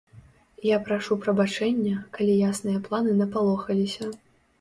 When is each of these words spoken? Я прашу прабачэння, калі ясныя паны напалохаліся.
Я 0.67 0.77
прашу 0.85 1.17
прабачэння, 1.25 1.97
калі 2.19 2.37
ясныя 2.51 2.79
паны 2.89 3.13
напалохаліся. 3.21 4.09